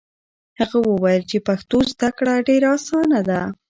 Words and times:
هغه 0.59 0.77
وویل 0.89 1.23
چې 1.29 1.37
پښتو 1.47 1.77
زده 1.91 2.09
کړه 2.17 2.33
ډېره 2.47 2.69
اسانه 2.77 3.19
ده. 3.29 3.41